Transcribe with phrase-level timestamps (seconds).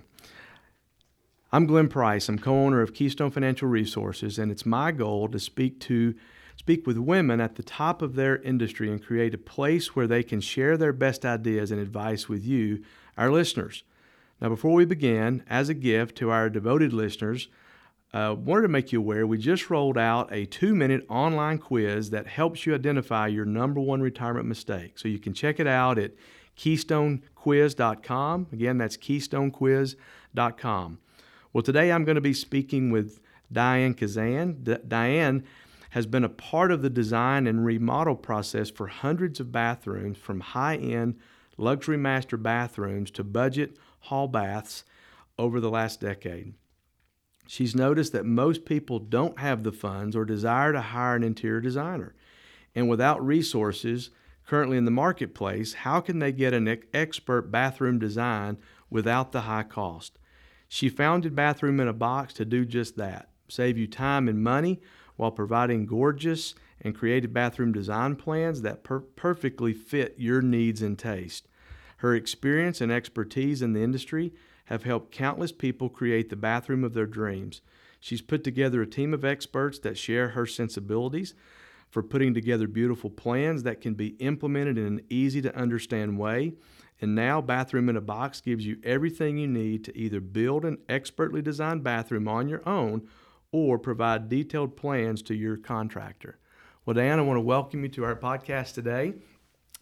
[1.53, 2.29] I'm Glenn Price.
[2.29, 6.15] I'm co-owner of Keystone Financial Resources, and it's my goal to speak to
[6.55, 10.23] speak with women at the top of their industry and create a place where they
[10.23, 12.84] can share their best ideas and advice with you,
[13.19, 13.83] our listeners.
[14.41, 17.48] Now, before we begin, as a gift to our devoted listeners,
[18.15, 22.28] uh, wanted to make you aware we just rolled out a two-minute online quiz that
[22.28, 25.01] helps you identify your number one retirement mistake.
[25.01, 26.12] So you can check it out at
[26.56, 28.47] keystonequiz.com.
[28.53, 30.98] Again, that's keystonequiz.com.
[31.53, 33.19] Well, today I'm going to be speaking with
[33.51, 34.62] Diane Kazan.
[34.62, 35.43] D- Diane
[35.91, 40.39] has been a part of the design and remodel process for hundreds of bathrooms, from
[40.39, 41.19] high end
[41.56, 44.84] luxury master bathrooms to budget hall baths
[45.37, 46.55] over the last decade.
[47.49, 51.60] She's noticed that most people don't have the funds or desire to hire an interior
[51.60, 52.15] designer.
[52.77, 54.10] And without resources
[54.47, 58.56] currently in the marketplace, how can they get an expert bathroom design
[58.89, 60.19] without the high cost?
[60.72, 64.81] She founded Bathroom in a Box to do just that save you time and money
[65.16, 70.97] while providing gorgeous and creative bathroom design plans that per- perfectly fit your needs and
[70.97, 71.48] taste.
[71.97, 74.32] Her experience and expertise in the industry
[74.66, 77.62] have helped countless people create the bathroom of their dreams.
[77.98, 81.34] She's put together a team of experts that share her sensibilities
[81.91, 86.53] for putting together beautiful plans that can be implemented in an easy to understand way
[87.00, 90.78] and now, Bathroom in a Box gives you everything you need to either build an
[90.88, 93.09] expertly designed bathroom on your own
[93.53, 96.39] or provide detailed plans to your contractor.
[96.84, 99.15] Well, Dan, I want to welcome you to our podcast today.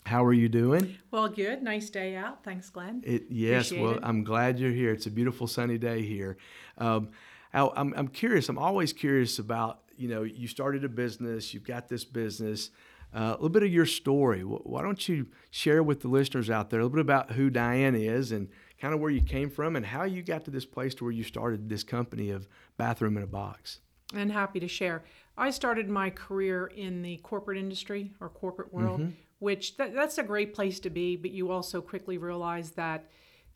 [0.06, 0.96] How are you doing?
[1.10, 1.62] Well, good.
[1.62, 2.42] Nice day out.
[2.44, 3.02] Thanks, Glenn.
[3.04, 3.66] It, yes.
[3.66, 4.00] Appreciate well, it.
[4.04, 4.92] I'm glad you're here.
[4.92, 6.38] It's a beautiful sunny day here.
[6.78, 7.10] Um,
[7.52, 8.48] I, I'm, I'm curious.
[8.48, 11.52] I'm always curious about you know you started a business.
[11.52, 12.70] You've got this business.
[13.14, 14.42] Uh, a little bit of your story.
[14.42, 17.94] Why don't you share with the listeners out there a little bit about who Diane
[17.94, 18.48] is and
[18.80, 21.12] kind of where you came from and how you got to this place to where
[21.12, 22.46] you started this company of
[22.76, 23.80] Bathroom in a Box?
[24.14, 25.04] And happy to share.
[25.38, 29.12] I started my career in the corporate industry or corporate world, mm-hmm.
[29.38, 33.06] which th- that's a great place to be, but you also quickly realize that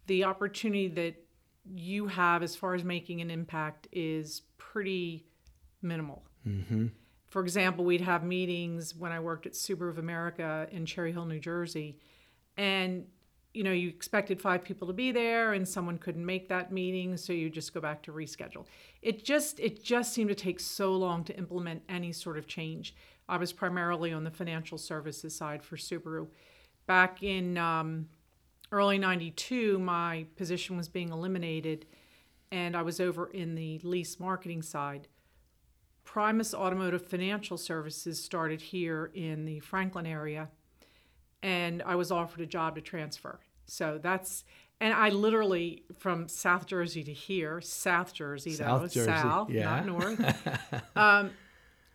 [0.07, 1.15] the opportunity that
[1.75, 5.27] you have as far as making an impact is pretty
[5.83, 6.25] minimal.
[6.47, 6.87] Mm-hmm
[7.33, 11.25] for example, we'd have meetings when I worked at Subaru of America in Cherry Hill,
[11.25, 11.97] New Jersey,
[12.59, 13.07] and
[13.55, 17.17] you know you expected five people to be there, and someone couldn't make that meeting,
[17.17, 18.67] so you just go back to reschedule.
[19.01, 22.95] It just it just seemed to take so long to implement any sort of change.
[23.31, 26.27] I was primarily on the financial services side for Subaru.
[26.87, 28.11] Back in um,
[28.73, 31.87] early '92, my position was being eliminated,
[32.51, 35.09] and I was over in the lease marketing side
[36.13, 40.51] Primus Automotive Financial Services started here in the Franklin area,
[41.43, 43.41] and I was offered a job to transfer.
[43.65, 44.45] So that's
[44.79, 49.65] and I literally from South Jersey to here, South Jersey South though, Jersey, South, yeah.
[49.65, 50.49] not North.
[50.97, 51.31] um,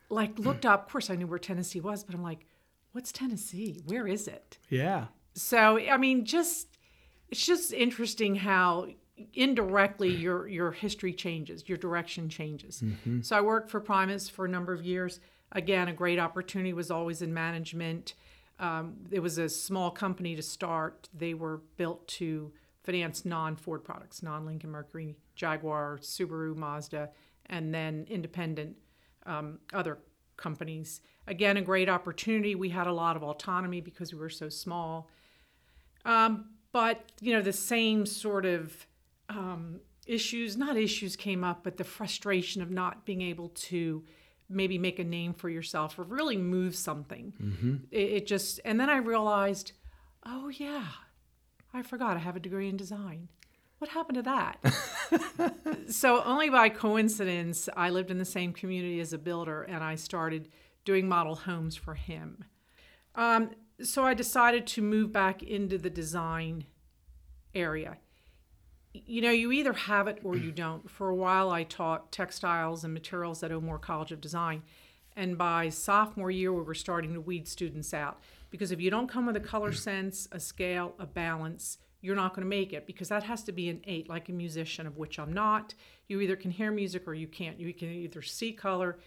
[0.09, 0.87] like looked up.
[0.87, 2.47] Of course, I knew where Tennessee was, but I'm like,
[2.93, 3.83] what's Tennessee?
[3.85, 4.57] Where is it?
[4.71, 5.05] Yeah.
[5.35, 6.69] So I mean, just
[7.29, 8.87] it's just interesting how
[9.33, 12.81] indirectly your your history changes, your direction changes.
[12.81, 13.21] Mm-hmm.
[13.21, 15.19] So I worked for Primus for a number of years.
[15.51, 18.13] Again, a great opportunity was always in management.
[18.59, 21.09] Um, it was a small company to start.
[21.13, 22.51] They were built to
[22.83, 27.09] finance non-Ford products, non-Lincoln Mercury, Jaguar, Subaru, Mazda,
[27.45, 28.75] and then independent
[29.25, 29.99] um, other
[30.37, 31.01] companies.
[31.27, 32.55] Again, a great opportunity.
[32.55, 35.09] We had a lot of autonomy because we were so small.
[36.05, 38.87] Um, but you know, the same sort of
[39.29, 44.03] um, issues, not issues came up, but the frustration of not being able to
[44.49, 47.33] maybe make a name for yourself or really move something.
[47.41, 47.75] Mm-hmm.
[47.91, 49.73] It, it just, and then I realized,
[50.25, 50.85] oh yeah,
[51.73, 53.27] I forgot I have a degree in design.
[53.79, 55.87] What happened to that?
[55.91, 59.95] so, only by coincidence, I lived in the same community as a builder and I
[59.95, 60.49] started
[60.83, 62.45] doing model homes for him.
[63.13, 63.51] Um,
[63.83, 66.65] so, I decided to move back into the design
[67.53, 67.97] area.
[68.93, 70.89] You know, you either have it or you don't.
[70.89, 74.63] For a while, I taught textiles and materials at O'Moore College of Design.
[75.15, 78.19] And by sophomore year, we were starting to weed students out
[78.51, 82.33] because if you don't come with a color sense, a scale, a balance, you're not
[82.33, 84.97] going to make it because that has to be an eight, like a musician, of
[84.97, 85.73] which I'm not.
[86.07, 87.59] You either can hear music or you can't.
[87.59, 88.99] You can either see color,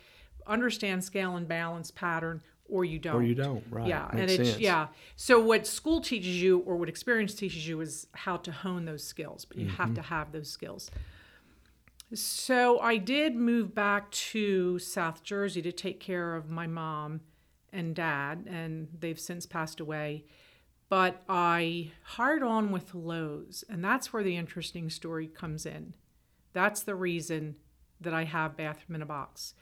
[0.47, 3.17] understand scale and balance pattern, or you don't.
[3.17, 3.87] Or you don't, right?
[3.87, 4.61] Yeah, Makes and it's sense.
[4.61, 4.87] yeah.
[5.17, 9.05] So what school teaches you, or what experience teaches you, is how to hone those
[9.05, 9.45] skills.
[9.45, 9.77] But you Mm-hmm.
[9.77, 10.91] have to have those skills.
[12.13, 17.21] So I did move back to South Jersey to take care of my mom
[17.73, 20.25] and dad, and they've since passed away.
[20.89, 25.95] But I hired on with Lowe's, and that's where the interesting story comes in.
[26.53, 27.55] That's the reason
[28.01, 29.55] that I have Bathroom in a Box.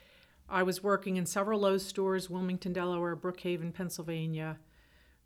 [0.49, 4.59] I was working in several Lowe's stores, Wilmington, Delaware, Brookhaven, Pennsylvania,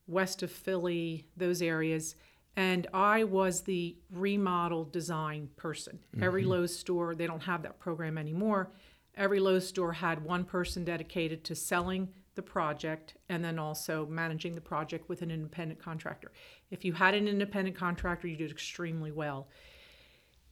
[0.06, 2.16] west of Philly, those areas.
[2.56, 5.98] And I was the remodel design person.
[6.20, 8.72] Every Lowe's store, they don't have that program anymore.
[9.16, 14.54] Every Lowe's store had one person dedicated to selling the project and then also managing
[14.54, 16.32] the project with an independent contractor.
[16.70, 19.48] If you had an independent contractor, you did extremely well.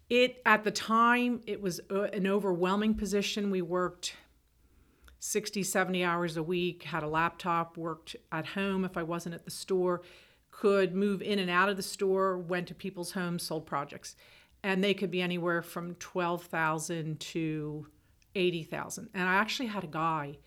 [0.09, 3.51] It at the time, it was uh, an overwhelming position.
[3.51, 4.15] We worked
[5.21, 9.45] 60, 70 hours a week, had a laptop, worked at home if I wasn't at
[9.45, 10.03] the store,
[10.51, 14.17] could move in and out of the store, went to people's homes, sold projects.
[14.63, 17.87] And they could be anywhere from 12,000 to
[18.35, 19.09] 80,000.
[19.15, 20.39] And I actually had a guy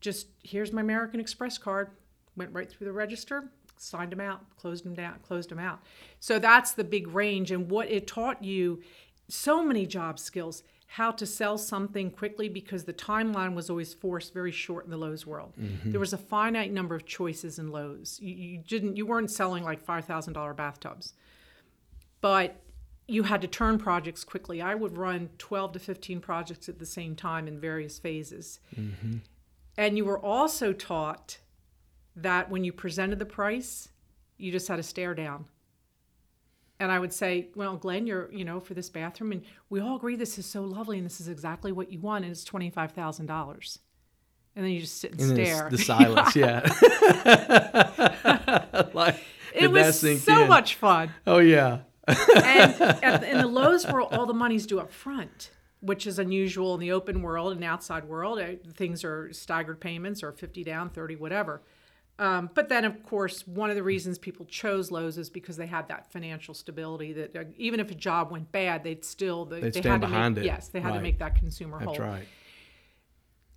[0.00, 1.90] just here's my American Express card,
[2.36, 5.80] went right through the register, signed him out, closed him down, closed him out.
[6.20, 8.82] So that's the big range and what it taught you
[9.28, 10.62] so many job skills
[10.94, 14.96] how to sell something quickly because the timeline was always forced very short in the
[14.96, 15.52] Lowe's world.
[15.56, 15.92] Mm-hmm.
[15.92, 18.18] There was a finite number of choices in Lowe's.
[18.20, 21.14] You, you didn't you weren't selling like $5,000 bathtubs.
[22.20, 22.60] But
[23.06, 24.60] you had to turn projects quickly.
[24.60, 28.58] I would run 12 to 15 projects at the same time in various phases.
[28.76, 29.18] Mm-hmm.
[29.78, 31.38] And you were also taught
[32.16, 33.90] that when you presented the price,
[34.38, 35.44] you just had to stare down.
[36.80, 39.96] And I would say, well, Glenn, you're, you know, for this bathroom, and we all
[39.96, 43.78] agree this is so lovely and this is exactly what you want, and it's $25,000.
[44.56, 45.68] And then you just sit and, And stare.
[45.70, 46.60] the silence, yeah.
[48.94, 49.16] like,
[49.54, 50.48] it was so in?
[50.48, 51.10] much fun.
[51.26, 51.80] Oh yeah.
[52.08, 52.18] and
[53.04, 55.50] at, in the Lowe's world, all the money's due up front,
[55.80, 58.38] which is unusual in the open world and outside world.
[58.40, 61.62] Uh, Things are staggered payments or 50 down, 30, whatever.
[62.20, 65.66] Um, but then, of course, one of the reasons people chose Lowe's is because they
[65.66, 69.60] had that financial stability that uh, even if a job went bad, they'd still they,
[69.60, 70.46] They'd they stand had to behind make, it.
[70.48, 70.96] Yes, they had Right.
[70.98, 72.06] to make that consumer That's whole.
[72.06, 72.26] right.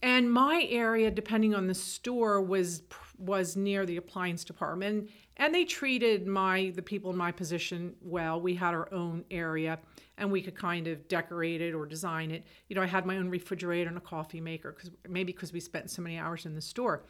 [0.01, 2.83] And my area, depending on the store, was
[3.17, 8.39] was near the appliance department, and they treated my the people in my position well.
[8.39, 9.77] We had our own area,
[10.17, 12.45] and we could kind of decorate it or design it.
[12.69, 15.59] You know, I had my own refrigerator and a coffee maker because maybe because we
[15.59, 17.03] spent so many hours in the store.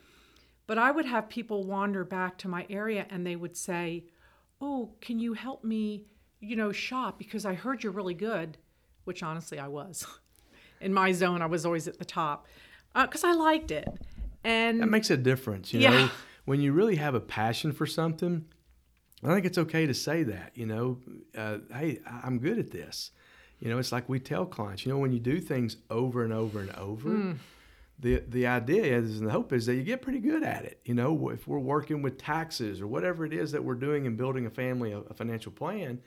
[0.65, 4.05] But I would have people wander back to my area, and they would say,
[4.62, 6.05] "Oh, can you help me?
[6.39, 8.58] You know, shop because I heard you're really good,"
[9.03, 10.05] which honestly I was.
[10.82, 12.48] in my zone, I was always at the top
[12.93, 13.88] because I liked it.
[14.43, 15.89] And That makes a difference, you Yeah.
[15.91, 16.10] know.
[16.46, 18.46] When you really have a passion for something,
[19.24, 20.51] I think it's okay to say that.
[20.55, 21.00] You know,
[21.38, 23.12] uh, hey, I'm good at this.
[23.62, 24.86] You know, it's like we tell clients.
[24.86, 27.32] You know, when you do things over and over and over, Hmm.
[28.03, 30.79] The the idea is and the hope is that you get pretty good at it.
[30.86, 34.15] You know, if we're working with taxes or whatever it is that we're doing in
[34.15, 36.00] building a family, a, a financial plan,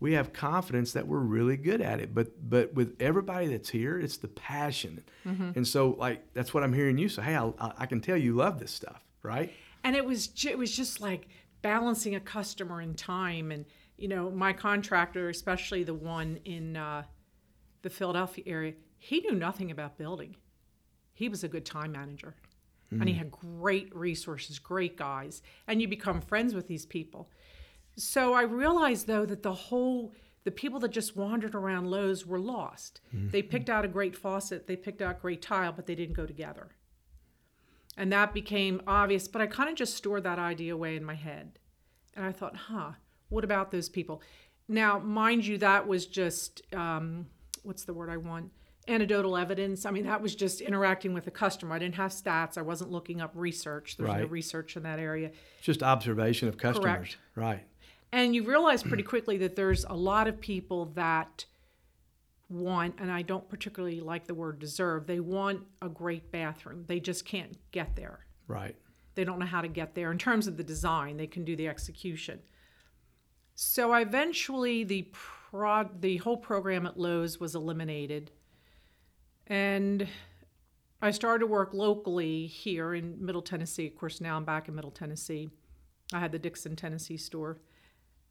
[0.00, 2.14] we have confidence that we're really good at it.
[2.14, 5.50] But but with everybody that's here, it's the passion, Mm-hmm.
[5.56, 7.22] and so like that's what I'm hearing you say.
[7.22, 9.52] Hey, I, I can tell you love this stuff, right?
[9.84, 11.28] and it was ju- it was just like
[11.62, 13.64] balancing a customer in time and
[13.96, 17.02] you know my contractor especially the one in uh,
[17.82, 20.34] the philadelphia area he knew nothing about building
[21.18, 22.32] he was a good time manager
[22.90, 25.34] and he had great resources great guys
[25.66, 27.22] and you become friends with these people
[27.96, 32.38] So I realized though that the whole the people that just wandered around Lowe's were
[32.38, 33.00] lost.
[33.32, 36.26] They picked out a great faucet, they picked out great tile, but they didn't go
[36.26, 36.68] together.
[37.96, 41.16] And that became obvious, but I kind of just stored that idea away in my
[41.16, 41.58] head.
[42.14, 42.92] And I thought, huh,
[43.28, 44.22] what about those people?
[44.68, 47.26] Now, mind you, that was just, um,
[47.64, 48.52] what's the word I want?
[48.88, 49.84] Anecdotal evidence.
[49.84, 51.74] I mean, that was just interacting with the customer.
[51.74, 52.56] I didn't have stats.
[52.56, 53.96] I wasn't looking up research.
[53.96, 55.30] There's no research in that area.
[55.60, 56.84] Just observation of customers.
[56.84, 57.16] Correct.
[57.34, 57.64] Right.
[58.10, 61.44] And you realize pretty quickly that there's a lot of people that
[62.48, 66.84] want, and I don't particularly like the word deserve, they want a great bathroom.
[66.86, 68.20] They just can't get there.
[68.46, 68.76] Right.
[69.14, 70.10] They don't know how to get there.
[70.10, 72.40] In terms of the design, they can do the execution.
[73.54, 78.30] So eventually, the prod, the whole program at Lowe's was eliminated,
[79.48, 80.06] and
[81.02, 83.86] I started to work locally here in Middle Tennessee.
[83.86, 85.50] Of course, now I'm back in Middle Tennessee.
[86.12, 87.58] I had the Dickson, Tennessee store,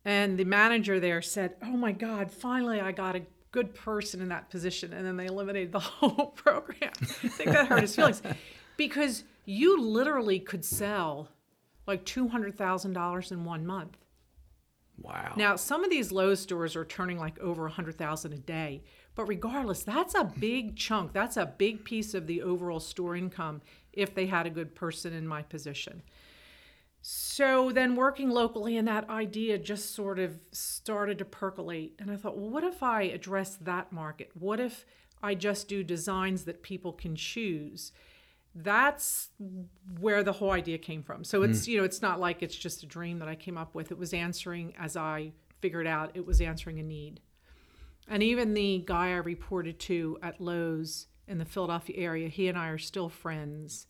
[0.05, 4.27] and the manager there said, "Oh my God, finally I got a." Good person in
[4.27, 6.91] that position, and then they eliminated the whole program.
[7.01, 8.21] I think that hurt his feelings
[8.75, 11.29] because you literally could sell
[11.87, 13.97] like $200,000 in one month.
[15.01, 15.33] Wow.
[15.37, 18.83] Now, some of these Lowe's stores are turning like over 100,000 a day,
[19.17, 21.11] but regardless, that's a big chunk.
[21.11, 25.11] That's a big piece of the overall store income if they had a good person
[25.11, 26.03] in my position.
[27.01, 32.15] So then working locally and that idea just sort of started to percolate and I
[32.15, 34.29] thought, well, what if I address that market?
[34.35, 34.85] What if
[35.23, 37.91] I just do designs that people can choose?
[38.59, 39.29] that's
[39.99, 41.23] where the whole idea came from.
[41.23, 41.71] So it's hmm.
[41.71, 43.91] you know it's not like it's just a dream that I came up with.
[43.91, 47.21] It was answering as I figured out it was answering a need.
[48.07, 52.57] And even the guy I reported to at Lowe's in the Philadelphia area, he and
[52.57, 53.87] I are still friends.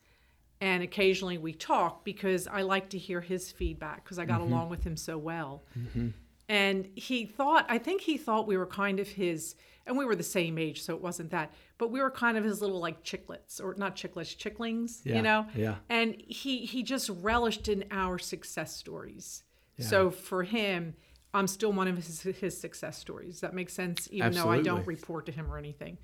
[0.59, 4.53] And occasionally we talk because I like to hear his feedback because I got mm-hmm.
[4.53, 5.63] along with him so well.
[5.77, 6.09] Mm-hmm.
[6.49, 9.55] And he thought, I think he thought we were kind of his,
[9.85, 12.43] and we were the same age, so it wasn't that, but we were kind of
[12.45, 15.45] his little like chicklets, or not chicklets, chicklings, Yeah, you know?
[15.53, 15.75] yeah.
[15.89, 19.43] And he he just relished in our success stories.
[19.79, 20.95] So for him,
[21.33, 23.35] I'm still one of his his success stories.
[23.35, 24.07] Does that make sense?
[24.11, 25.97] Even though I don't report to him or anything.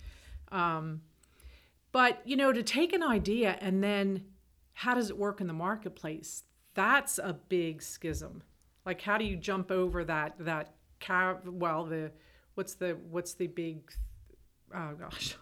[0.52, 1.02] Um,
[1.92, 4.26] but you know, to take an idea and then
[4.74, 6.44] how does it work in the marketplace?
[6.74, 8.44] That's a big schism.
[8.86, 10.74] Like, how do you jump over that that?
[11.46, 12.12] Well, the
[12.56, 13.92] what's the what's the big?
[14.76, 15.36] Oh gosh,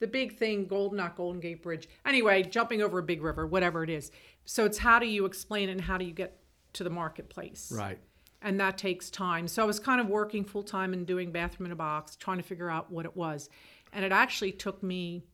[0.00, 1.88] the big thing, gold not Golden Gate Bridge.
[2.04, 4.10] Anyway, jumping over a big river, whatever it is.
[4.44, 6.40] So it's how do you explain it and how do you get
[6.74, 7.72] to the marketplace?
[7.74, 7.98] Right.
[8.42, 9.46] And that takes time.
[9.48, 12.38] So I was kind of working full time and doing bathroom in a box, trying
[12.38, 13.48] to figure out what it was.
[13.92, 15.24] And it actually took me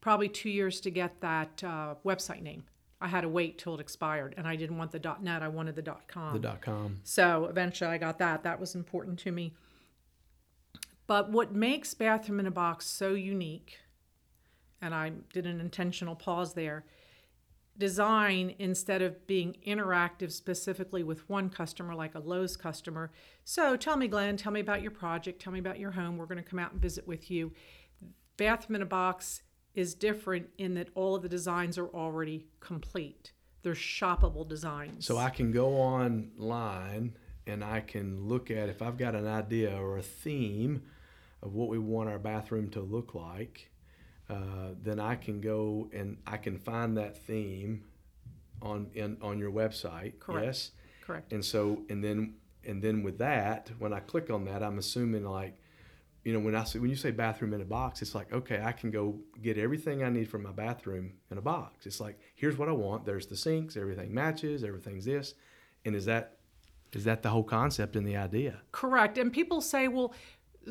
[0.00, 2.64] probably two years to get that uh, website name.
[3.00, 5.42] I had to wait till it expired, and I didn't want the .net.
[5.42, 6.40] I wanted the .com.
[6.40, 7.00] The com.
[7.04, 8.42] So eventually I got that.
[8.42, 9.54] That was important to me.
[11.06, 13.78] But what makes Bathroom in a Box so unique,
[14.82, 16.84] and I did an intentional pause there,
[17.78, 23.12] design instead of being interactive specifically with one customer like a Lowe's customer.
[23.44, 26.16] So tell me, Glenn, tell me about your project, tell me about your home.
[26.16, 27.52] We're going to come out and visit with you.
[28.36, 29.42] Bathroom in a Box
[29.74, 33.32] is different in that all of the designs are already complete.
[33.62, 35.06] They're shoppable designs.
[35.06, 37.16] So I can go online
[37.46, 40.82] and I can look at if I've got an idea or a theme
[41.42, 43.70] of what we want our bathroom to look like.
[44.28, 47.84] Uh, then I can go and I can find that theme
[48.60, 50.18] on in, on your website.
[50.18, 50.46] Correct.
[50.46, 50.70] Yes.
[51.06, 51.32] Correct.
[51.32, 55.24] And so and then and then with that, when I click on that, I'm assuming
[55.24, 55.56] like,
[56.24, 58.60] you know, when I say when you say bathroom in a box, it's like okay,
[58.62, 61.86] I can go get everything I need from my bathroom in a box.
[61.86, 63.06] It's like here's what I want.
[63.06, 65.34] There's the sinks, everything matches, everything's this,
[65.86, 66.38] and is that
[66.92, 68.60] is that the whole concept and the idea?
[68.72, 69.18] Correct.
[69.18, 70.14] And people say, well,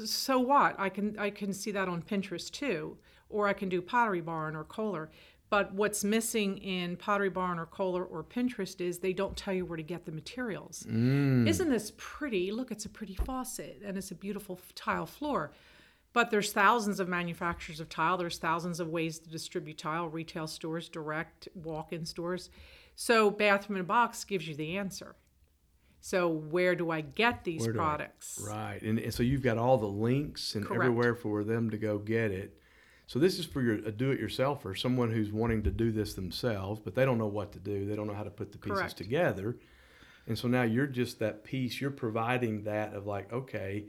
[0.05, 0.75] so what?
[0.79, 2.97] I can I can see that on Pinterest too,
[3.29, 5.09] or I can do Pottery Barn or Kohler.
[5.49, 9.65] But what's missing in Pottery Barn or Kohler or Pinterest is they don't tell you
[9.65, 10.85] where to get the materials.
[10.89, 11.47] Mm.
[11.47, 12.51] Isn't this pretty?
[12.51, 15.53] Look, it's a pretty faucet and it's a beautiful tile floor.
[16.11, 18.17] But there's thousands of manufacturers of tile.
[18.17, 22.49] There's thousands of ways to distribute tile, retail stores, direct walk-in stores.
[22.95, 25.15] So bathroom in a box gives you the answer.
[26.01, 28.41] So where do I get these do I- products?
[28.45, 28.81] Right.
[28.81, 30.83] And, and so you've got all the links and Correct.
[30.83, 32.57] everywhere for them to go get it.
[33.07, 36.93] So this is for your a do-it-yourselfer, someone who's wanting to do this themselves, but
[36.93, 37.85] they don't know what to do.
[37.85, 38.97] They don't know how to put the pieces Correct.
[38.97, 39.55] together.
[40.27, 41.79] And so now you're just that piece.
[41.79, 43.85] You're providing that of like, okay,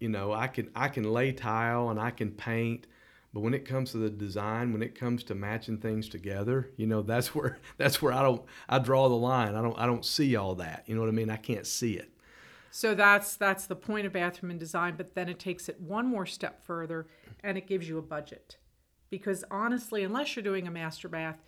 [0.00, 2.88] you know, I can I can lay tile and I can paint,
[3.32, 6.88] but when it comes to the design, when it comes to matching things together, you
[6.88, 9.54] know, that's where that's where I don't I draw the line.
[9.54, 10.84] I don't I don't see all that.
[10.86, 11.30] You know what I mean?
[11.30, 12.10] I can't see it.
[12.70, 16.06] So that's that's the point of bathroom and design, but then it takes it one
[16.06, 17.06] more step further
[17.42, 18.58] and it gives you a budget.
[19.10, 21.42] Because honestly, unless you're doing a master bath,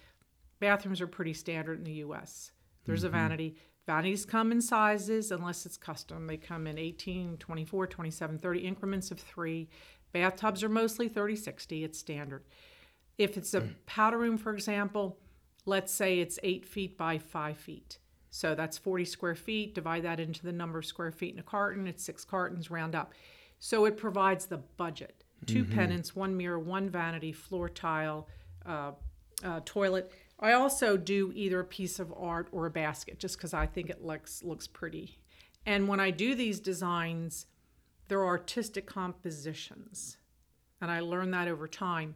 [0.61, 2.53] bathrooms are pretty standard in the US.
[2.85, 3.17] There's a mm-hmm.
[3.17, 3.57] vanity.
[3.87, 6.27] Vanities come in sizes unless it's custom.
[6.27, 9.69] They come in 18, 24, 27, 30 increments of 3.
[10.13, 11.85] Bathtubs are mostly 30, 60.
[11.85, 12.45] It's standard.
[13.17, 13.75] If it's a mm.
[13.87, 15.19] powder room, for example,
[15.65, 17.99] let's say it's 8 feet by 5 feet.
[18.39, 19.75] So that's 40 square feet.
[19.75, 21.89] Divide that into the number of square feet in a carton.
[21.89, 23.13] It's six cartons, round up.
[23.59, 28.29] So it provides the budget 2 pendants, one mirror, one vanity, floor tile,
[28.65, 28.93] uh,
[29.43, 30.13] uh, toilet.
[30.39, 33.91] I also do either a piece of art or a basket just because I think
[33.91, 35.19] it looks looks pretty.
[35.67, 37.47] And when I do these designs,
[38.07, 40.17] they're artistic compositions,
[40.81, 42.15] and I learned that over time.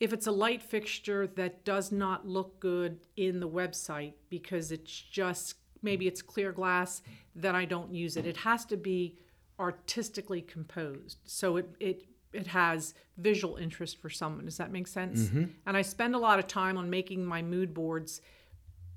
[0.00, 4.92] If it's a light fixture that does not look good in the website because it's
[4.92, 7.02] just maybe it's clear glass,
[7.34, 8.26] then I don't use it.
[8.26, 9.16] It has to be
[9.58, 14.44] artistically composed, so it it it has visual interest for someone.
[14.44, 15.24] Does that make sense?
[15.24, 15.44] Mm-hmm.
[15.66, 18.20] And I spend a lot of time on making my mood boards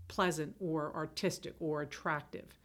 [0.10, 2.60] pleasant or artistic or attractive.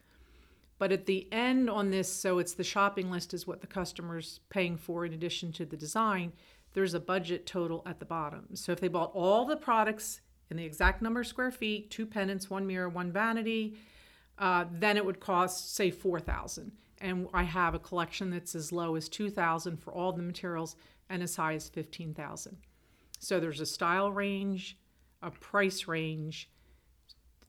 [0.78, 4.40] But at the end on this, so it's the shopping list is what the customer's
[4.48, 6.32] paying for in addition to the design,
[6.74, 8.54] there's a budget total at the bottom.
[8.54, 12.06] So if they bought all the products in the exact number of square feet, two
[12.06, 13.76] pendants, one mirror, one vanity,
[14.38, 18.94] uh, then it would cost say 4000 and I have a collection that's as low
[18.96, 20.76] as 2000 for all the materials
[21.08, 22.56] and as high as 15000
[23.24, 24.76] so there's a style range,
[25.22, 26.50] a price range,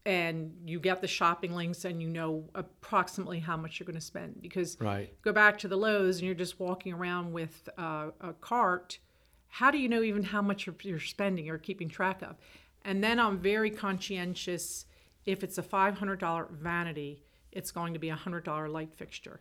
[0.06, 4.02] and you get the shopping links and you know approximately how much you're going to
[4.02, 4.42] spend.
[4.42, 5.14] Because Right.
[5.22, 9.00] go back to the Lowe's and you're just walking around with uh, a cart,
[9.48, 12.36] how do you know even how much you're, you're spending or keeping track of?
[12.84, 14.86] And then I'm very conscientious.
[15.26, 19.40] If it's a $500 vanity, it's going to be a $100 light fixture.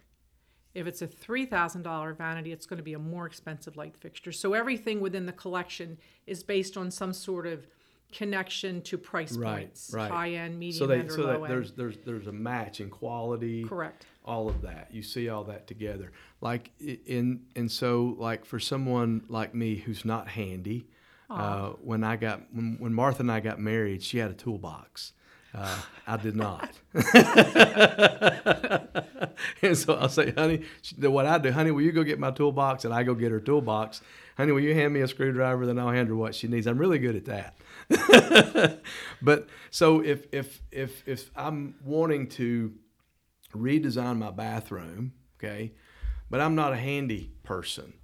[0.72, 4.32] If it's a $3,000 vanity, it's going to be a more expensive light fixture.
[4.32, 7.66] So everything within the collection is based on some sort of
[8.12, 10.10] connection to price Right, points, right.
[10.10, 11.52] high end, medium So they end, or so low end.
[11.52, 13.64] there's there's there's a match in quality.
[13.64, 14.06] Correct.
[14.24, 14.88] All of that.
[14.90, 16.12] You see all that together.
[16.40, 20.86] Like in and so like for someone like me who's not handy,
[21.30, 25.12] uh, when I got when, when Martha and I got married, she had a toolbox.
[25.54, 26.70] Uh, I did not.
[29.62, 30.64] and so I'll say, honey,
[30.98, 32.84] what I do, honey, will you go get my toolbox?
[32.84, 34.00] And I go get her toolbox.
[34.36, 35.64] Honey, will you hand me a screwdriver?
[35.64, 36.66] Then I'll hand her what she needs.
[36.66, 38.80] I'm really good at that.
[39.22, 42.72] but so if if if if I'm wanting to
[43.54, 45.72] redesign my bathroom, okay,
[46.30, 47.94] but I'm not a handy person.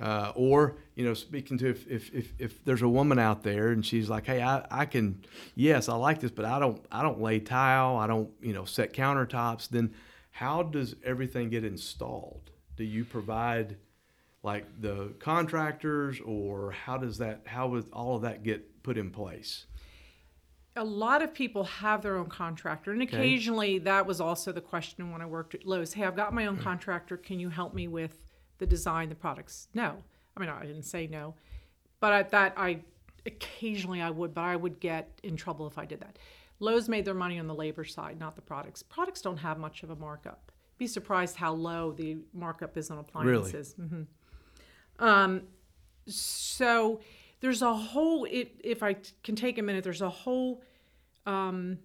[0.00, 3.68] Uh, or you know, speaking to if, if if if there's a woman out there
[3.68, 7.02] and she's like, hey, I, I can, yes, I like this, but I don't I
[7.02, 9.68] don't lay tile, I don't you know set countertops.
[9.68, 9.94] Then
[10.30, 12.50] how does everything get installed?
[12.76, 13.76] Do you provide
[14.42, 19.10] like the contractors, or how does that how would all of that get put in
[19.10, 19.66] place?
[20.76, 25.10] A lot of people have their own contractor, and occasionally that was also the question
[25.12, 25.92] when I worked at Lowe's.
[25.92, 27.16] Hey, I've got my own contractor.
[27.16, 28.22] Can you help me with
[28.58, 29.68] the design, the products?
[29.74, 29.96] No,
[30.36, 31.34] I mean I didn't say no,
[32.00, 32.80] but I, that I
[33.26, 36.18] occasionally I would, but I would get in trouble if I did that.
[36.58, 38.82] Lowe's made their money on the labor side, not the products.
[38.82, 40.52] Products don't have much of a markup.
[40.78, 43.74] Be surprised how low the markup is on appliances.
[43.78, 44.06] Mhm.
[44.98, 45.42] Um,
[46.06, 47.00] so
[47.42, 50.62] there's a whole if, if i can take a minute there's a whole
[51.26, 51.78] um,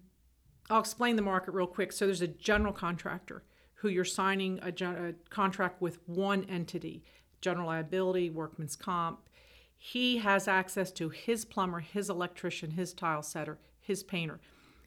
[0.70, 1.92] i'll explain the market real quick.
[1.92, 3.42] So there's a general contractor
[3.74, 7.04] who you're signing a, a contract with one entity
[7.40, 9.28] general liability workman's comp.
[9.76, 14.40] He has access to his plumber his electrician his tile setter his painter.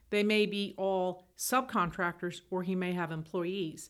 [0.09, 3.89] They may be all subcontractors or he may have employees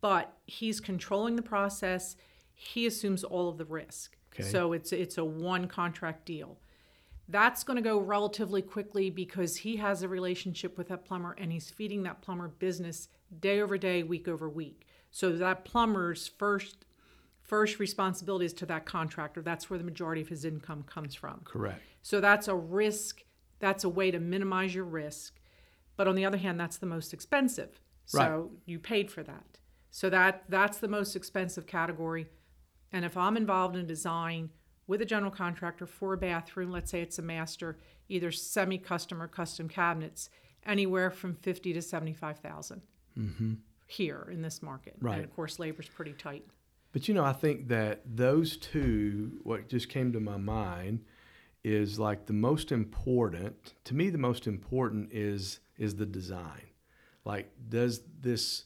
[0.00, 2.16] but he's controlling the process.
[2.52, 4.48] He assumes all of the risk Okay.
[4.48, 6.58] so it's it's a one contract deal.
[7.28, 11.52] That's going to go relatively quickly because he has a relationship with that plumber and
[11.52, 13.08] he's feeding that plumber business
[13.40, 14.86] day over day, week over week.
[15.10, 16.84] So that plumber's first
[17.42, 19.42] first responsibility is to that contractor.
[19.42, 21.40] That's where the majority of his income comes from.
[21.44, 21.82] Correct.
[22.02, 23.22] So that's a risk.
[23.60, 25.38] That's a way to minimize your risk.
[25.96, 27.80] But on the other hand, that's the most expensive.
[28.06, 28.50] So Right.
[28.66, 29.58] you paid for that.
[29.90, 32.28] So that that's the most expensive category.
[32.92, 34.50] And if I'm involved in design
[34.86, 37.78] with a general contractor for a bathroom, let's say it's a master,
[38.08, 40.28] either semi-custom or custom cabinets,
[40.66, 43.54] anywhere from fifty to seventy-five mm-hmm.
[43.86, 44.96] here in this market.
[45.00, 45.16] Right.
[45.16, 46.44] And of course, labor's pretty tight.
[46.92, 51.04] But you know, I think that those two, what just came to my mind,
[51.64, 53.74] is like the most important.
[53.84, 56.66] To me, the most important is is the design.
[57.24, 58.64] Like, does this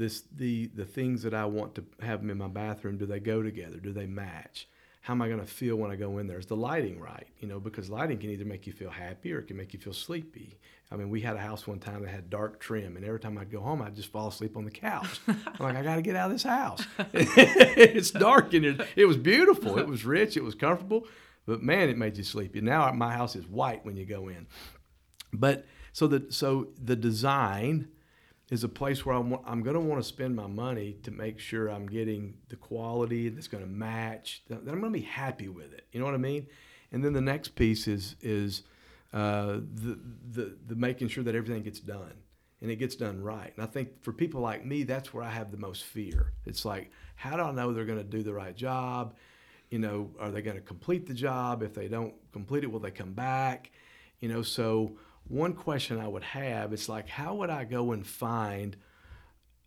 [0.00, 2.96] this the the things that I want to have them in my bathroom.
[2.96, 3.76] Do they go together?
[3.76, 4.66] Do they match?
[5.02, 6.38] How am I going to feel when I go in there?
[6.38, 7.26] Is the lighting right?
[7.38, 9.78] You know, because lighting can either make you feel happy or it can make you
[9.78, 10.58] feel sleepy.
[10.90, 13.38] I mean, we had a house one time that had dark trim, and every time
[13.38, 15.20] I'd go home, I'd just fall asleep on the couch.
[15.28, 16.84] I'm like, I got to get out of this house.
[17.12, 19.78] it's dark and it, it was beautiful.
[19.78, 20.36] It was rich.
[20.36, 21.06] It was comfortable,
[21.46, 22.60] but man, it made you sleepy.
[22.62, 24.46] Now my house is white when you go in.
[25.32, 27.88] But so the so the design
[28.50, 31.38] is a place where I'm, I'm going to want to spend my money to make
[31.38, 35.48] sure I'm getting the quality that's going to match, that I'm going to be happy
[35.48, 35.86] with it.
[35.92, 36.46] You know what I mean?
[36.92, 38.64] And then the next piece is is
[39.12, 39.98] uh, the,
[40.32, 42.14] the the making sure that everything gets done
[42.60, 43.52] and it gets done right.
[43.56, 46.32] And I think for people like me, that's where I have the most fear.
[46.44, 49.14] It's like, how do I know they're going to do the right job?
[49.70, 51.62] You know, are they going to complete the job?
[51.62, 53.70] If they don't complete it, will they come back?
[54.20, 54.96] You know, so
[55.30, 58.76] one question I would have is like, how would I go and find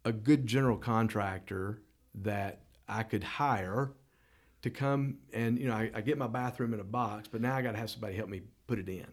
[0.04, 1.82] a good general contractor
[2.16, 3.94] that I could hire
[4.62, 7.56] to come and, you know, I, I get my bathroom in a box, but now
[7.56, 9.08] I got to have somebody help me put it in.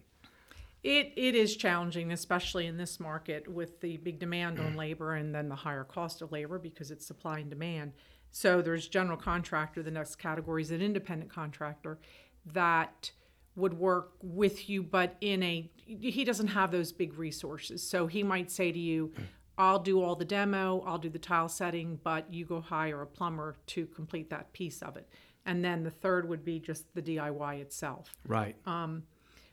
[0.82, 4.76] It, it is challenging, especially in this market with the big demand on mm.
[4.76, 7.92] labor and then the higher cost of labor because it's supply and demand.
[8.32, 11.98] So there's general contractor, the next category is an independent contractor
[12.46, 13.12] that
[13.60, 17.82] would work with you, but in a he doesn't have those big resources.
[17.82, 19.12] So he might say to you,
[19.58, 23.06] I'll do all the demo, I'll do the tile setting, but you go hire a
[23.06, 25.08] plumber to complete that piece of it.
[25.46, 28.16] And then the third would be just the DIY itself.
[28.26, 28.56] Right.
[28.66, 29.02] Um,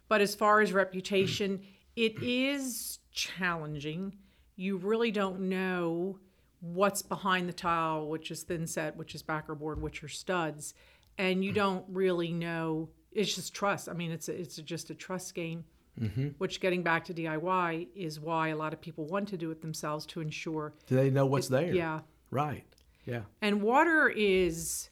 [0.08, 1.62] but as far as reputation,
[1.96, 4.16] it is challenging.
[4.56, 6.20] You really don't know
[6.60, 10.74] what's behind the tile, which is thin set, which is backer board, which are studs,
[11.18, 13.90] and you don't really know it's just trust.
[13.90, 15.66] I mean, it's a, it's just a trust game.
[16.00, 16.28] Mm-hmm.
[16.38, 19.62] Which, getting back to DIY, is why a lot of people want to do it
[19.62, 20.74] themselves to ensure.
[20.86, 21.74] Do they know what's it, there?
[21.74, 22.02] Yeah.
[22.30, 22.66] Right.
[23.06, 23.22] Yeah.
[23.42, 24.92] And water is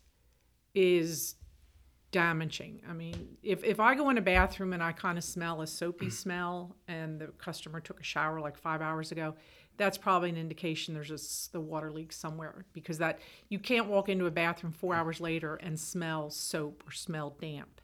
[0.73, 1.35] is
[2.11, 2.81] damaging.
[2.89, 5.67] I mean, if if I go in a bathroom and I kind of smell a
[5.67, 9.35] soapy smell, and the customer took a shower like five hours ago,
[9.77, 14.09] that's probably an indication there's a, the water leak somewhere because that you can't walk
[14.09, 17.74] into a bathroom four hours later and smell soap or smell damp.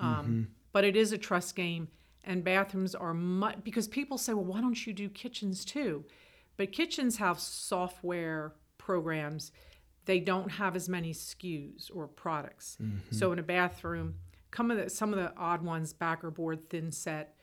[0.00, 0.42] Um, mm-hmm.
[0.72, 1.88] But it is a trust game,
[2.24, 6.04] and bathrooms are much because people say, well, why don't you do kitchens too?
[6.56, 9.52] But kitchens have software programs.
[10.04, 12.76] They don't have as many SKUs or products.
[12.80, 13.14] Mm-hmm.
[13.14, 14.14] So in a bathroom,
[14.54, 17.36] some of the, some of the odd ones, backer board, thin set,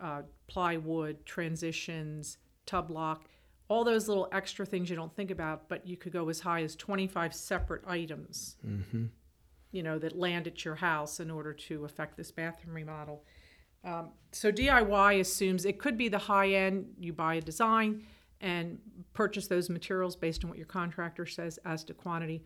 [0.00, 3.26] uh, plywood, transitions, tub lock,
[3.68, 6.62] all those little extra things you don't think about, but you could go as high
[6.62, 8.56] as 25 separate items.
[8.66, 9.06] Mm-hmm
[9.72, 13.24] you know, that land at your house in order to affect this bathroom remodel.
[13.84, 16.86] Um, so DIY assumes it could be the high end.
[16.98, 18.04] You buy a design
[18.40, 18.78] and
[19.12, 22.42] purchase those materials based on what your contractor says as to quantity.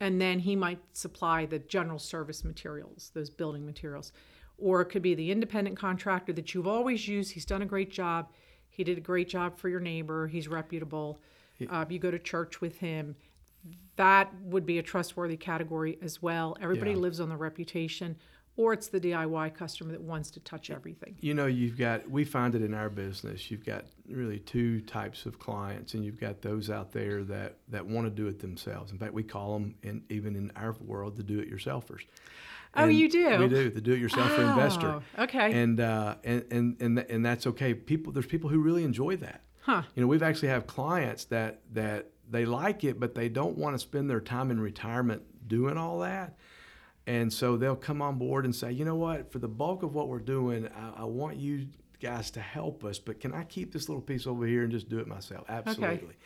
[0.00, 4.12] And then he might supply the general service materials, those building materials.
[4.58, 7.32] Or it could be the independent contractor that you've always used.
[7.32, 8.28] He's done a great job.
[8.68, 10.26] He did a great job for your neighbor.
[10.26, 11.20] He's reputable.
[11.70, 13.14] Uh, you go to church with him
[13.96, 16.56] that would be a trustworthy category as well.
[16.60, 16.98] Everybody yeah.
[16.98, 18.16] lives on the reputation,
[18.56, 21.16] or it's the DIY customer that wants to touch everything.
[21.20, 25.26] You know, you've got, we find it in our business, you've got really two types
[25.26, 28.92] of clients, and you've got those out there that, that want to do it themselves.
[28.92, 32.02] In fact, we call them, in, even in our world, the do it yourselfers.
[32.74, 33.38] Oh, you do.
[33.38, 35.02] We do the do-it-yourself oh, investor.
[35.18, 35.52] Okay.
[35.62, 37.74] And uh, and and and and that's okay.
[37.74, 39.42] People, there's people who really enjoy that.
[39.60, 39.82] Huh.
[39.94, 43.74] You know, we've actually have clients that that they like it, but they don't want
[43.74, 46.36] to spend their time in retirement doing all that.
[47.06, 49.94] And so they'll come on board and say, you know what, for the bulk of
[49.94, 51.66] what we're doing, I, I want you
[52.00, 54.88] guys to help us, but can I keep this little piece over here and just
[54.88, 55.44] do it myself?
[55.48, 55.88] Absolutely.
[55.88, 56.16] Okay.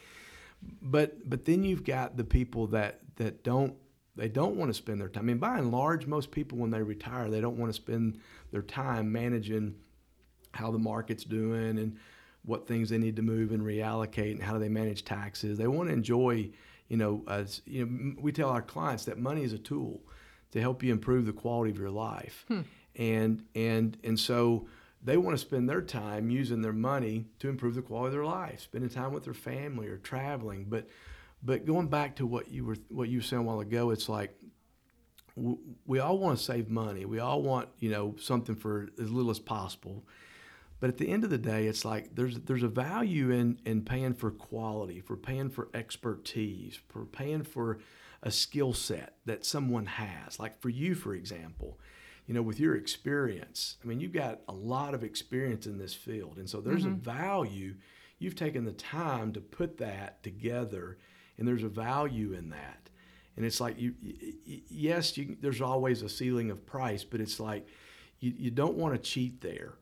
[0.81, 3.75] But but then you've got the people that that don't
[4.16, 5.25] they don't want to spend their time.
[5.25, 8.21] I mean, by and large, most people when they retire, they don't want to spend
[8.51, 9.75] their time managing
[10.53, 11.99] how the market's doing and
[12.46, 15.59] what things they need to move and reallocate and how do they manage taxes.
[15.59, 16.50] They want to enjoy,
[16.88, 20.00] you know, as you know, we tell our clients that money is a tool
[20.52, 22.44] to help you improve the quality of your life.
[22.48, 22.61] Hmm.
[22.94, 24.68] And and and so
[25.02, 28.24] they want to spend their time using their money to improve the quality of their
[28.24, 30.66] life, spending time with their family or traveling.
[30.68, 30.88] But
[31.42, 34.09] but going back to what you were what you were saying a while ago, it's
[34.09, 34.35] like
[35.85, 37.04] we all want to save money.
[37.04, 40.06] We all want, you know, something for as little as possible.
[40.78, 43.82] But at the end of the day, it's like there's there's a value in in
[43.82, 47.78] paying for quality, for paying for expertise, for paying for
[48.22, 50.38] a skill set that someone has.
[50.38, 51.78] Like for you, for example,
[52.26, 55.94] you know, with your experience, I mean, you've got a lot of experience in this
[55.94, 56.94] field, and so there's mm-hmm.
[57.08, 57.74] a value.
[58.18, 60.98] you've taken the time to put that together,
[61.38, 62.90] and there's a value in that.
[63.36, 63.94] And it's like you,
[64.44, 67.68] yes, you, there's always a ceiling of price, but it's like
[68.18, 69.74] you, you don't want to cheat there.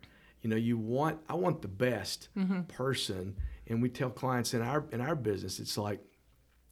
[0.44, 2.64] You know, you want I want the best mm-hmm.
[2.64, 3.34] person,
[3.66, 6.00] and we tell clients in our in our business, it's like,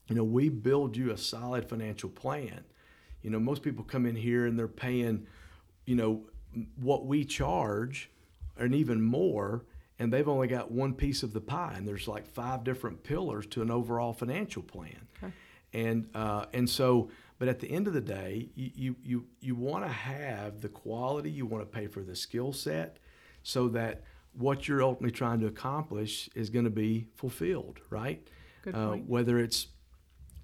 [0.08, 2.64] you know, we build you a solid financial plan.
[3.22, 5.26] You know, most people come in here and they're paying,
[5.86, 6.26] you know,
[6.76, 8.10] what we charge,
[8.58, 9.64] and even more,
[9.98, 13.46] and they've only got one piece of the pie, and there's like five different pillars
[13.46, 15.08] to an overall financial plan.
[15.16, 15.32] Okay.
[15.72, 17.08] And uh, and so,
[17.38, 20.68] but at the end of the day, you you you, you want to have the
[20.68, 22.98] quality, you want to pay for the skill set,
[23.42, 28.26] so that what you're ultimately trying to accomplish is going to be fulfilled, right?
[28.62, 29.02] Good uh, point.
[29.02, 29.68] Uh, whether it's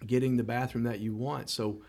[0.07, 1.83] getting the bathroom that you want, so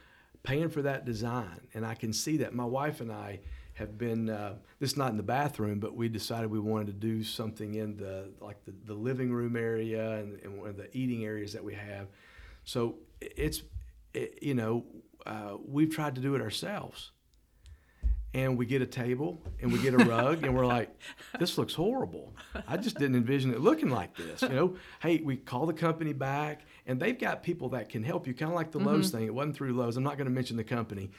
[0.43, 2.53] paying for that design, and I can see that.
[2.53, 3.39] My wife and I
[3.73, 6.93] have been uh, this is not in the bathroom, but we decided we wanted to
[6.93, 10.95] do something in the like the, the living room area and, and one of the
[10.95, 12.07] eating areas that we have.
[12.63, 13.63] So it's
[14.13, 14.85] it, you know
[15.25, 17.11] uh, we've tried to do it ourselves,
[18.33, 20.95] and we get a table and we get a rug and we're like,
[21.39, 22.35] this looks horrible.
[22.67, 24.41] I just didn't envision it looking like this.
[24.43, 28.27] You know, hey, we call the company back and they've got people that can help
[28.27, 28.89] you, kind of like the mm-hmm.
[28.89, 29.25] Lowe's thing.
[29.25, 29.97] It wasn't through Lowe's.
[29.97, 31.09] I'm not going to mention the company,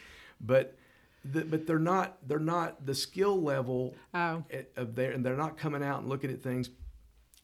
[0.40, 0.76] but
[1.24, 4.42] the, but they're not they're not the skill level oh.
[4.76, 6.70] of there, and they're not coming out and looking at things.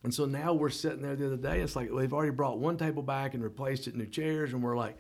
[0.03, 1.61] And so now we're sitting there the other day.
[1.61, 4.77] It's like they've already brought one table back and replaced it new chairs, and we're
[4.77, 4.97] like,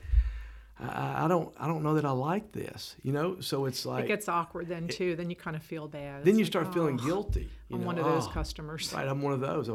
[0.78, 3.40] I, I, don't I don't know that I like this, you know.
[3.40, 5.12] So it's like it gets awkward then too.
[5.12, 6.24] It, then you kind of feel bad.
[6.24, 7.50] Then it's you like, start oh, feeling guilty.
[7.72, 7.86] I'm know?
[7.86, 8.92] one of those oh, customers.
[8.94, 9.70] Right, I'm one of those.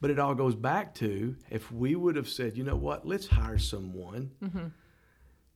[0.00, 3.26] But it all goes back to if we would have said, you know what, let's
[3.26, 4.30] hire someone.
[4.42, 4.66] Mm-hmm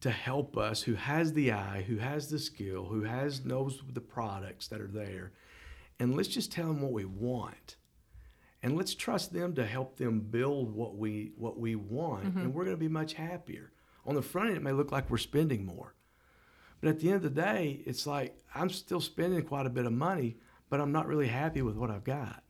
[0.02, 4.00] to help us who has the eye, who has the skill, who has knows the
[4.00, 5.30] products that are there.
[6.00, 7.76] And let's just tell them what we want.
[8.64, 12.38] And let's trust them to help them build what we what we want mm-hmm.
[12.40, 13.72] and we're going to be much happier.
[14.06, 15.94] On the front end it may look like we're spending more.
[16.80, 19.86] But at the end of the day, it's like I'm still spending quite a bit
[19.86, 20.36] of money,
[20.68, 22.42] but I'm not really happy with what I've got.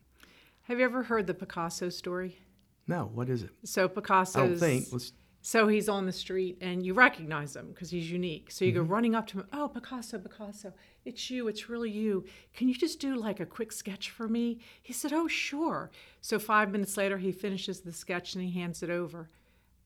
[0.63, 2.39] Have you ever heard the Picasso story?
[2.87, 3.51] No, what is it?
[3.65, 4.43] So Picasso.
[4.43, 4.87] I don't think.
[4.91, 5.13] Let's
[5.45, 8.53] so he's on the street and you recognize him because he's unique.
[8.53, 8.83] So you mm-hmm.
[8.83, 10.73] go running up to him, oh, Picasso, Picasso,
[11.05, 12.25] it's you, it's really you.
[12.55, 14.61] Can you just do like a quick sketch for me?
[14.81, 15.91] He said, oh, sure.
[16.21, 19.31] So five minutes later, he finishes the sketch and he hands it over.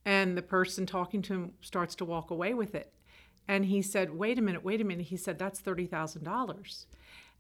[0.07, 2.93] And the person talking to him starts to walk away with it.
[3.47, 5.07] And he said, wait a minute, wait a minute.
[5.07, 6.87] He said, that's $30,000.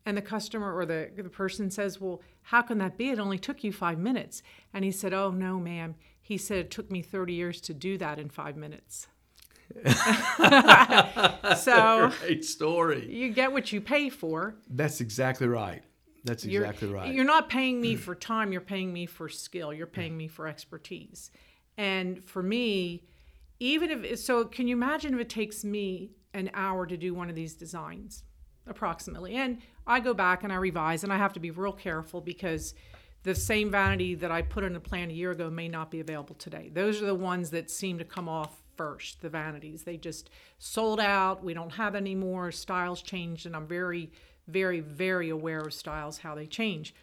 [0.06, 3.10] And the customer or the, the person says, Well, how can that be?
[3.10, 4.40] It only took you five minutes.
[4.72, 5.96] And he said, Oh, no, ma'am.
[6.22, 9.08] He said, It took me 30 years to do that in five minutes.
[11.56, 13.12] so, great story.
[13.12, 14.54] You get what you pay for.
[14.70, 15.82] That's exactly right.
[16.22, 17.12] That's exactly you're, right.
[17.12, 20.46] You're not paying me for time, you're paying me for skill, you're paying me for
[20.46, 21.32] expertise.
[21.76, 23.04] And for me,
[23.60, 27.28] even if so, can you imagine if it takes me an hour to do one
[27.28, 28.24] of these designs?
[28.66, 29.36] approximately.
[29.36, 32.74] And I go back and I revise, and I have to be real careful because
[33.22, 36.00] the same vanity that I put in a plan a year ago may not be
[36.00, 36.70] available today.
[36.72, 39.82] Those are the ones that seem to come off first, the vanities.
[39.82, 41.42] They just sold out.
[41.42, 42.52] We don't have any more.
[42.52, 44.12] Styles changed, and I'm very,
[44.48, 46.94] very, very aware of styles, how they change.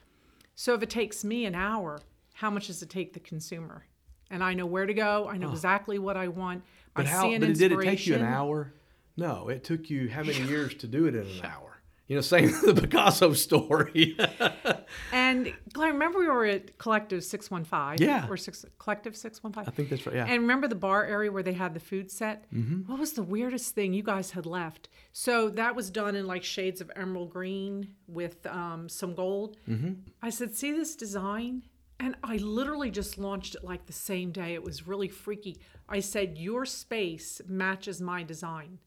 [0.55, 1.99] So if it takes me an hour,
[2.35, 3.85] how much does it take the consumer?
[4.33, 5.27] And I know where to go.
[5.29, 5.51] I know oh.
[5.51, 6.63] exactly what I want.
[6.95, 7.21] But I how?
[7.21, 8.73] See an but did it take you an hour?
[9.15, 11.73] No, it took you how many years to do it in an hour?
[12.07, 14.17] You know, same the Picasso story.
[15.13, 18.05] and Glenn, remember we were at Collective 615?
[18.05, 18.27] Yeah.
[18.27, 19.71] Or six, Collective 615?
[19.71, 20.25] I think that's right, yeah.
[20.25, 22.51] And remember the bar area where they had the food set?
[22.51, 22.91] Mm-hmm.
[22.91, 24.89] What was the weirdest thing you guys had left?
[25.13, 29.57] So that was done in like shades of emerald green with um, some gold.
[29.69, 29.93] Mm-hmm.
[30.21, 31.63] I said, see this design?
[31.99, 34.53] And I literally just launched it like the same day.
[34.53, 35.57] It was really freaky.
[35.87, 38.79] I said, Your space matches my design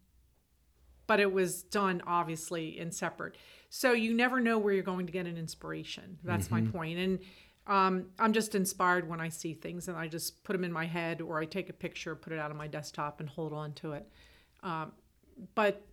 [1.07, 3.37] but it was done obviously in separate.
[3.69, 6.19] So you never know where you're going to get an inspiration.
[6.25, 6.65] That's mm-hmm.
[6.67, 6.99] my point.
[6.99, 7.19] And
[7.67, 10.87] um, I'm just inspired when I see things and I just put them in my
[10.87, 13.73] head or I take a picture, put it out on my desktop and hold on
[13.75, 14.09] to it.
[14.63, 14.93] Um,
[15.55, 15.85] but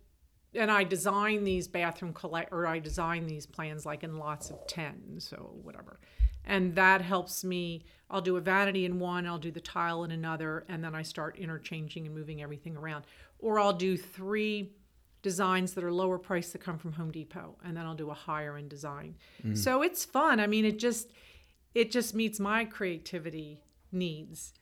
[0.54, 4.66] and I design these bathroom collect or I design these plans like in lots of
[4.68, 5.98] 10, so whatever.
[6.46, 7.84] And that helps me.
[8.10, 11.02] I'll do a vanity in one, I'll do the tile in another, and then I
[11.02, 13.04] start interchanging and moving everything around.
[13.38, 14.72] Or I'll do three
[15.22, 18.14] designs that are lower price that come from Home Depot, and then I'll do a
[18.14, 19.16] higher end design.
[19.44, 19.56] Mm.
[19.56, 20.38] So it's fun.
[20.38, 21.10] I mean, it just
[21.74, 24.52] it just meets my creativity needs.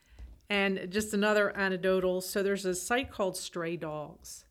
[0.48, 2.20] And just another anecdotal.
[2.20, 4.44] So there's a site called Stray Dogs,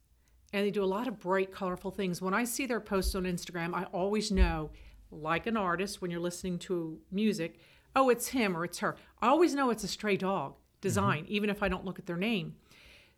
[0.51, 2.21] and they do a lot of bright, colorful things.
[2.21, 4.71] When I see their posts on Instagram, I always know,
[5.11, 7.59] like an artist, when you're listening to music,
[7.95, 8.95] oh, it's him or it's her.
[9.21, 11.33] I always know it's a stray dog design, mm-hmm.
[11.33, 12.55] even if I don't look at their name.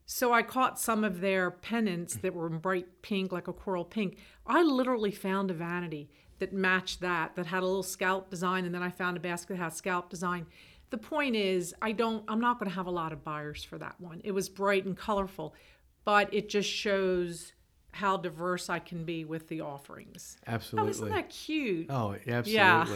[0.06, 3.86] So I caught some of their pendants that were in bright pink, like a coral
[3.86, 4.18] pink.
[4.46, 8.76] I literally found a vanity that matched that, that had a little scalp design, and
[8.76, 10.46] then I found a basket that had scalp design.
[10.90, 13.78] The point is, I don't, I'm not going to have a lot of buyers for
[13.78, 14.20] that one.
[14.24, 15.56] It was bright and colorful,
[16.04, 17.54] but it just shows
[17.94, 20.38] how diverse I can be with the offerings.
[20.48, 20.88] Absolutely.
[20.88, 21.88] Oh, isn't that cute?
[21.90, 22.54] Oh, absolutely.
[22.54, 22.88] Yeah.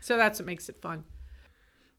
[0.00, 1.04] So that's what makes it fun.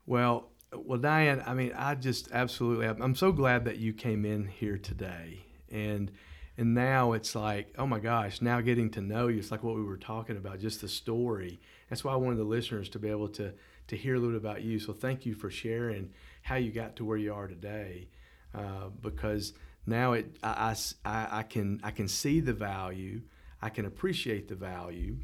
[0.05, 4.47] Well, well, Diane, I mean, I just absolutely, I'm so glad that you came in
[4.47, 6.11] here today, and
[6.57, 9.75] and now it's like, oh my gosh, now getting to know you, it's like what
[9.75, 11.59] we were talking about, just the story.
[11.89, 13.53] That's why I wanted the listeners to be able to
[13.87, 14.79] to hear a little bit about you.
[14.79, 16.09] So thank you for sharing
[16.41, 18.09] how you got to where you are today,
[18.55, 19.53] uh, because
[19.87, 23.21] now it, I, I, I can I can see the value,
[23.61, 25.17] I can appreciate the value,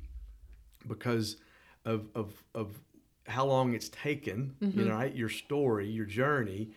[0.88, 1.38] because
[1.86, 2.80] of of of
[3.28, 4.88] how long it's taken, you mm-hmm.
[4.88, 5.15] know, right?
[5.15, 6.71] Your story, your journey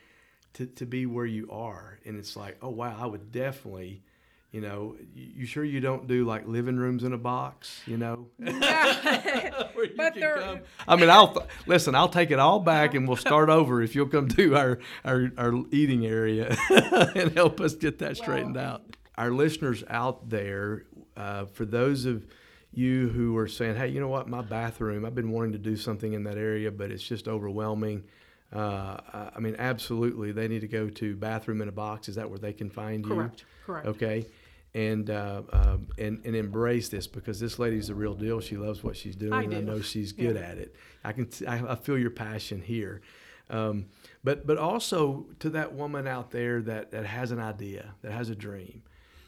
[0.55, 1.99] to, to be where you are.
[2.05, 4.03] And it's like, oh, wow, I would definitely,
[4.53, 7.97] you know, you, you sure you don't do like living rooms in a box, you
[7.99, 8.29] know?
[8.39, 11.95] Where you But can they're- come- I mean, I'll th- listen.
[11.95, 15.31] I'll take it all back, and we'll start over if you'll come to our our,
[15.37, 16.57] our eating area
[17.15, 18.83] and help us get that straightened out.
[19.19, 20.85] Our listeners out there,
[21.17, 22.27] uh, for those of
[22.73, 24.29] you who are saying, "Hey, you know what?
[24.29, 25.05] My bathroom.
[25.05, 28.05] I've been wanting to do something in that area, but it's just overwhelming."
[28.53, 32.09] Uh, I- mean, absolutely, they need to go to bathroom in a box.
[32.09, 33.15] Is that where they can find you?
[33.15, 33.87] Correct, correct.
[33.87, 34.27] Okay.
[34.75, 38.41] And, uh, um, and and embrace this because this lady's the real deal.
[38.41, 40.43] She loves what she's doing, I and I know she's good Yeah.
[40.43, 40.75] at it.
[41.03, 43.01] I can t- I, I feel your passion here,
[43.49, 43.87] um,
[44.23, 48.29] but but also to that woman out there that that has an idea, that has
[48.29, 48.83] a dream,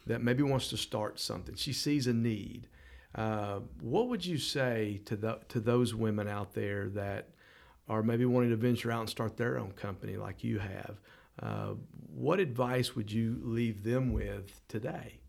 [0.05, 1.55] that maybe wants to start something.
[1.55, 2.67] She sees a need.
[3.15, 7.29] Uh, what would you say to the to those women out there that
[7.89, 10.99] are maybe wanting to venture out and start their own company like you have?
[11.41, 11.73] Uh,
[12.13, 15.19] what advice would you leave them with today?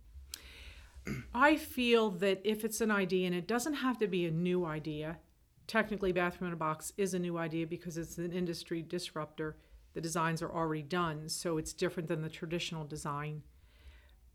[1.34, 4.64] I feel that if it's an idea, and it doesn't have to be a new
[4.64, 5.18] idea,
[5.66, 9.56] technically, bathroom in a box is a new idea because it's an industry disruptor.
[9.94, 13.42] The designs are already done, so it's different than the traditional design.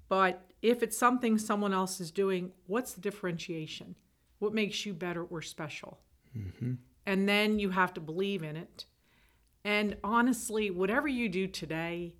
[0.10, 3.96] But if it's something someone else is doing, what's the differentiation?
[4.40, 6.00] What makes you better or special?
[7.06, 8.86] And then you have to believe in it.
[9.64, 12.16] And honestly, whatever you do today,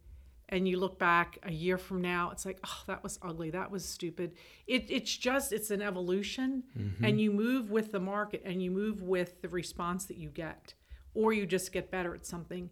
[0.50, 3.50] and you look back a year from now, it's like, oh, that was ugly.
[3.50, 4.34] That was stupid.
[4.68, 6.64] It, it's just, it's an evolution.
[6.78, 7.04] Mm-hmm.
[7.04, 10.76] And you move with the market and you move with the response that you get,
[11.16, 12.70] or you just get better at something.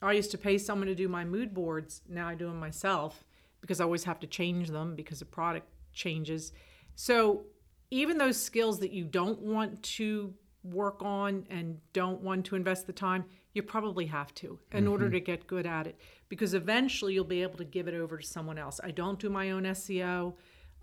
[0.00, 2.02] I used to pay someone to do my mood boards.
[2.08, 3.24] Now I do them myself
[3.60, 6.52] because I always have to change them because the product changes.
[6.94, 7.46] So
[7.90, 12.86] even those skills that you don't want to work on and don't want to invest
[12.86, 17.14] the time, you probably have to in order to get good at it because eventually
[17.14, 18.80] you'll be able to give it over to someone else.
[18.82, 20.34] I don't do my own SEO.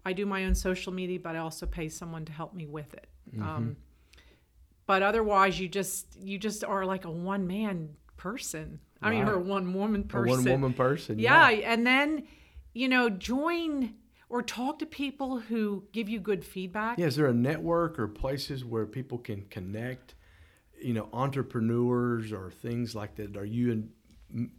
[0.06, 2.94] I do my own social media, but I also pay someone to help me with
[2.94, 3.08] it.
[3.42, 3.78] Um,
[4.88, 8.80] but otherwise, you just you just are like a one man person.
[9.02, 10.34] I mean, or a one woman person.
[10.34, 11.20] A one woman person.
[11.20, 12.28] Yeah, and then
[12.74, 13.96] you know, join
[14.30, 16.98] or talk to people who give you good feedback.
[16.98, 20.16] Yeah, is there a network or places where people can connect?
[20.82, 23.38] You know, entrepreneurs or things like that.
[23.38, 23.90] Are you in,
[24.34, 24.52] m-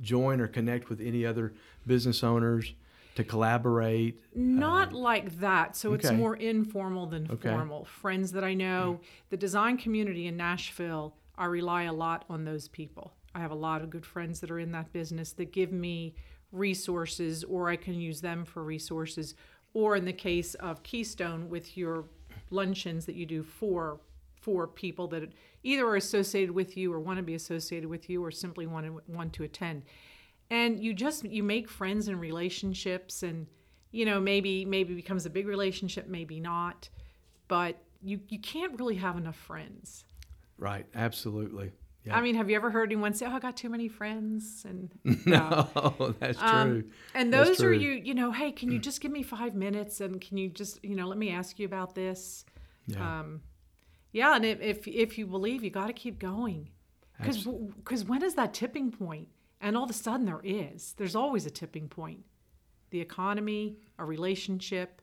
[0.00, 1.54] join or connect with any other
[1.86, 2.74] business owners
[3.14, 4.20] to collaborate?
[4.34, 5.76] Not um, like that.
[5.76, 7.48] So it's more informal than Okay.
[7.48, 7.84] formal.
[7.84, 9.06] Friends that I know, mm.
[9.30, 13.14] the design community in Nashville, I rely a lot on those people.
[13.34, 16.14] I have a lot of good friends that are in that business that give me
[16.54, 19.34] resources, or I can use them for resources.
[19.72, 22.04] Or in the case of Keystone, with your
[22.50, 24.00] luncheons that you do for
[24.40, 28.22] for people that either are associated with you or want to be associated with you
[28.22, 29.82] or simply want to want to attend
[30.50, 33.46] and you just you make friends and relationships and
[33.90, 36.90] you know maybe maybe becomes a big relationship maybe not
[37.48, 40.04] but you you can't really have enough friends
[40.58, 41.72] Right, absolutely.
[42.10, 44.90] I mean have you ever heard anyone say oh i got too many friends and
[45.26, 46.48] no, that's true.
[46.48, 47.78] Um, and That's those are true.
[47.78, 50.84] you you know hey can you just give me five minutes and can you just
[50.84, 52.44] you know let me ask you about this?
[52.86, 53.20] Yeah.
[53.20, 53.40] um
[54.12, 56.68] yeah and if if, if you believe you got to keep going.
[57.18, 59.28] Because because when is that tipping point?
[59.60, 60.94] And all of a sudden there is.
[60.98, 62.24] There's always a tipping point.
[62.90, 65.00] The economy a relationship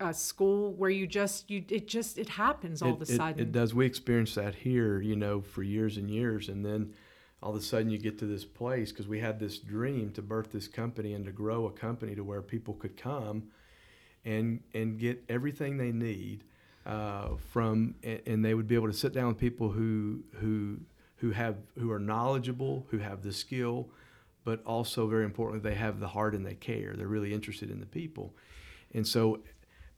[0.00, 3.16] a school where you just you it just it happens all it, of a it-
[3.16, 3.74] sudden It, does.
[3.74, 6.94] We experienced that here, you know, for years and years, and then
[7.42, 10.22] all of a sudden you get to this place because we had this dream to
[10.22, 13.44] birth this company and to grow a company to where people could come
[14.24, 16.44] and and get everything they need.
[16.86, 20.78] uh, from, and they would be able to sit down with people who who
[21.16, 23.90] who have who are knowledgeable, who have the skill,
[24.44, 26.94] but also very importantly, they have the heart and they care.
[26.96, 28.34] They're really interested in the people,
[28.94, 29.40] and so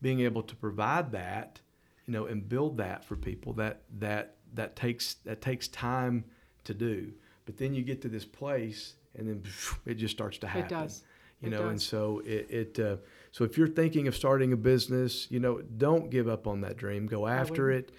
[0.03, 1.61] being able to provide that,
[2.07, 6.25] you know, and build that for people that that that takes that takes time
[6.65, 7.13] to do.
[7.47, 9.43] But then you get to this place, and then
[9.87, 10.65] it just starts to happen.
[10.65, 11.05] It does.
[11.41, 11.69] You it know, does.
[11.71, 12.51] and so it.
[12.51, 12.97] it uh,
[13.33, 16.77] so if you're thinking of starting a business, you know, don't give up on that
[16.77, 17.07] dream.
[17.07, 17.93] Go after it.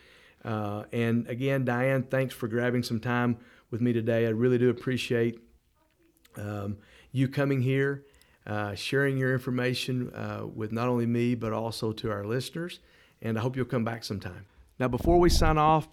[0.43, 3.37] Uh, and again, Diane, thanks for grabbing some time
[3.69, 4.25] with me today.
[4.25, 5.39] I really do appreciate
[6.37, 6.77] um,
[7.11, 8.05] you coming here,
[8.45, 12.79] uh, sharing your information uh, with not only me, but also to our listeners.
[13.21, 14.47] And I hope you'll come back sometime.
[14.79, 15.87] Now, before we sign off,